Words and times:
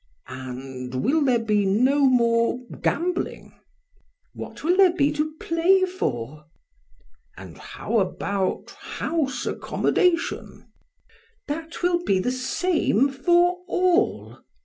And 0.27 0.95
will 0.95 1.23
there 1.23 1.37
be 1.45 1.63
no 1.63 1.99
more 1.99 2.59
gambling? 2.81 3.49
PRAX. 3.51 3.61
What 4.33 4.63
will 4.63 4.75
there 4.75 4.93
be 4.93 5.11
to 5.11 5.33
play 5.39 5.85
for? 5.85 6.27
BLEPS. 6.27 7.11
And 7.37 7.57
how 7.59 7.99
about 7.99 8.71
house 8.71 9.45
accommodation? 9.45 10.71
PRAX. 11.47 11.47
That 11.75 11.83
will 11.83 12.03
be 12.03 12.17
the 12.17 12.31
same 12.31 13.09
for 13.09 13.59
all. 13.67 14.39